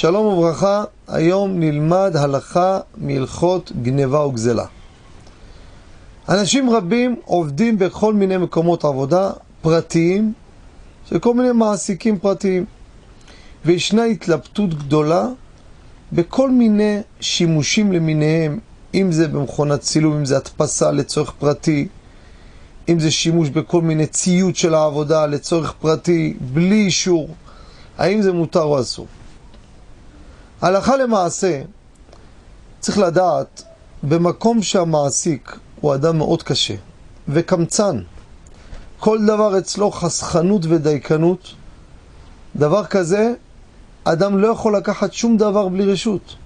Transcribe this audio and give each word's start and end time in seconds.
שלום 0.00 0.26
וברכה, 0.26 0.84
היום 1.08 1.60
נלמד 1.60 2.16
הלכה 2.16 2.78
מהלכות 2.96 3.72
גניבה 3.82 4.26
וגזלה. 4.26 4.64
אנשים 6.28 6.70
רבים 6.70 7.16
עובדים 7.24 7.78
בכל 7.78 8.14
מיני 8.14 8.36
מקומות 8.36 8.84
עבודה 8.84 9.30
פרטיים 9.62 10.32
של 11.08 11.18
כל 11.18 11.34
מיני 11.34 11.52
מעסיקים 11.52 12.18
פרטיים 12.18 12.64
וישנה 13.64 14.04
התלבטות 14.04 14.74
גדולה 14.74 15.28
בכל 16.12 16.50
מיני 16.50 16.98
שימושים 17.20 17.92
למיניהם, 17.92 18.58
אם 18.94 19.12
זה 19.12 19.28
במכונת 19.28 19.80
צילום, 19.80 20.16
אם 20.16 20.24
זה 20.24 20.36
הדפסה 20.36 20.90
לצורך 20.90 21.32
פרטי, 21.38 21.88
אם 22.88 23.00
זה 23.00 23.10
שימוש 23.10 23.48
בכל 23.48 23.82
מיני 23.82 24.06
ציוד 24.06 24.56
של 24.56 24.74
העבודה 24.74 25.26
לצורך 25.26 25.72
פרטי, 25.72 26.36
בלי 26.40 26.84
אישור, 26.84 27.28
האם 27.98 28.22
זה 28.22 28.32
מותר 28.32 28.62
או 28.62 28.80
אסור. 28.80 29.06
הלכה 30.62 30.96
למעשה, 30.96 31.62
צריך 32.80 32.98
לדעת, 32.98 33.62
במקום 34.02 34.62
שהמעסיק 34.62 35.58
הוא 35.80 35.94
אדם 35.94 36.18
מאוד 36.18 36.42
קשה 36.42 36.74
וקמצן, 37.28 38.02
כל 38.98 39.18
דבר 39.26 39.58
אצלו 39.58 39.90
חסכנות 39.90 40.62
ודייקנות, 40.68 41.54
דבר 42.56 42.84
כזה, 42.84 43.32
אדם 44.04 44.38
לא 44.38 44.48
יכול 44.48 44.76
לקחת 44.76 45.12
שום 45.12 45.36
דבר 45.36 45.68
בלי 45.68 45.92
רשות. 45.92 46.36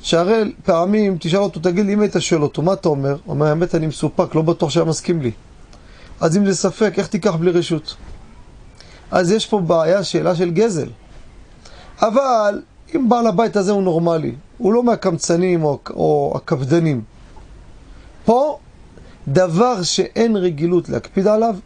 שהרי 0.00 0.52
פעמים 0.64 1.16
תשאל 1.20 1.38
אותו, 1.38 1.60
תגיד 1.60 1.86
לי, 1.86 1.94
אם 1.94 2.00
היית 2.00 2.14
שואל 2.18 2.42
אותו, 2.42 2.62
מה 2.62 2.72
אתה 2.72 2.88
אומר? 2.88 3.10
הוא 3.10 3.18
אומר, 3.26 3.46
האמת, 3.46 3.74
אני 3.74 3.86
מסופק, 3.86 4.34
לא 4.34 4.42
בטוח 4.42 4.70
שהיה 4.70 4.84
מסכים 4.84 5.22
לי. 5.22 5.30
אז 6.20 6.36
אם 6.36 6.46
זה 6.46 6.54
ספק, 6.54 6.92
איך 6.96 7.06
תיקח 7.06 7.34
בלי 7.34 7.50
רשות? 7.50 7.96
אז 9.10 9.30
יש 9.30 9.46
פה 9.46 9.60
בעיה, 9.60 10.04
שאלה 10.04 10.34
של 10.34 10.50
גזל. 10.50 10.88
אבל 12.00 12.62
אם 12.94 13.08
בעל 13.08 13.26
הבית 13.26 13.56
הזה 13.56 13.72
הוא 13.72 13.82
נורמלי, 13.82 14.34
הוא 14.58 14.72
לא 14.72 14.82
מהקמצנים 14.82 15.64
או, 15.64 15.78
או 15.90 16.32
הקפדנים. 16.36 17.02
פה, 18.24 18.58
דבר 19.28 19.82
שאין 19.82 20.36
רגילות 20.36 20.88
להקפיד 20.88 21.26
עליו, 21.26 21.56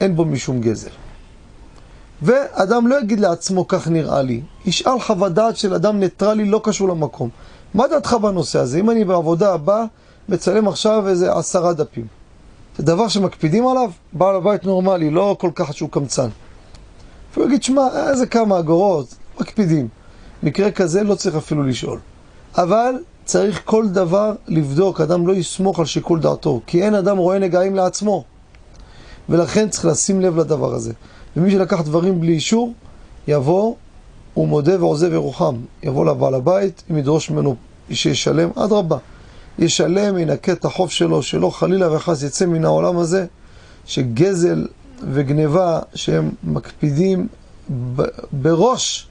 אין 0.00 0.16
בו 0.16 0.24
משום 0.24 0.60
גזל. 0.60 0.90
ואדם 2.22 2.86
לא 2.86 3.00
יגיד 3.00 3.20
לעצמו, 3.20 3.68
כך 3.68 3.88
נראה 3.88 4.22
לי. 4.22 4.42
ישאל 4.66 5.00
חוות 5.00 5.32
דעת 5.32 5.56
של 5.56 5.74
אדם 5.74 6.00
ניטרלי, 6.00 6.44
לא 6.44 6.60
קשור 6.64 6.88
למקום. 6.88 7.28
מה 7.74 7.88
דעתך 7.88 8.12
בנושא 8.12 8.58
הזה? 8.58 8.80
אם 8.80 8.90
אני 8.90 9.04
בעבודה 9.04 9.54
הבאה, 9.54 9.84
מצלם 10.28 10.68
עכשיו 10.68 11.08
איזה 11.08 11.32
עשרה 11.32 11.72
דפים. 11.72 12.06
זה 12.78 12.82
דבר 12.82 13.08
שמקפידים 13.08 13.66
עליו? 13.66 13.90
בעל 14.12 14.36
הבית 14.36 14.64
נורמלי, 14.64 15.10
לא 15.10 15.36
כל 15.40 15.50
כך 15.54 15.74
שהוא 15.74 15.90
קמצן. 15.90 16.28
והוא 17.34 17.46
יגיד, 17.46 17.62
שמע, 17.62 17.82
איזה 18.10 18.26
כמה 18.26 18.58
אגורות, 18.58 19.14
מקפידים. 19.40 19.88
מקרה 20.42 20.70
כזה 20.70 21.02
לא 21.02 21.14
צריך 21.14 21.36
אפילו 21.36 21.62
לשאול. 21.62 21.98
אבל 22.56 22.94
צריך 23.24 23.62
כל 23.64 23.88
דבר 23.88 24.32
לבדוק, 24.48 25.00
אדם 25.00 25.26
לא 25.26 25.32
יסמוך 25.32 25.78
על 25.78 25.86
שיקול 25.86 26.20
דעתו, 26.20 26.60
כי 26.66 26.82
אין 26.82 26.94
אדם 26.94 27.16
רואה 27.16 27.38
נגעים 27.38 27.74
לעצמו. 27.74 28.24
ולכן 29.28 29.68
צריך 29.68 29.84
לשים 29.84 30.20
לב 30.20 30.36
לדבר 30.36 30.74
הזה. 30.74 30.92
ומי 31.36 31.50
שלקח 31.50 31.80
דברים 31.80 32.20
בלי 32.20 32.32
אישור, 32.32 32.72
יבוא, 33.28 33.74
הוא 34.34 34.48
מודה 34.48 34.84
ועוזב 34.84 35.12
ירוחם. 35.12 35.56
יבוא 35.82 36.06
לבעל 36.06 36.34
הבית, 36.34 36.82
אם 36.90 36.98
ידרוש 36.98 37.30
ממנו 37.30 37.56
שישלם, 37.90 38.50
אדרבה. 38.54 38.96
ישלם, 39.58 40.18
ינקה 40.18 40.52
את 40.52 40.64
החוב 40.64 40.90
שלו, 40.90 41.22
שלא 41.22 41.50
חלילה 41.50 41.96
וחס 41.96 42.22
יצא 42.22 42.46
מן 42.46 42.64
העולם 42.64 42.98
הזה, 42.98 43.26
שגזל 43.84 44.66
וגניבה 45.12 45.80
שהם 45.94 46.30
מקפידים 46.44 47.28
בראש 48.32 49.08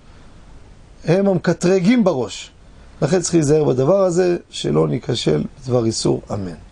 הם 1.06 1.28
המקטרגים 1.28 2.04
בראש. 2.04 2.52
לכן 3.02 3.22
צריך 3.22 3.36
להיזהר 3.36 3.64
בדבר 3.64 4.02
הזה, 4.02 4.38
שלא 4.50 4.88
ניכשל 4.88 5.44
בדבר 5.64 5.86
איסור, 5.86 6.22
אמן. 6.34 6.69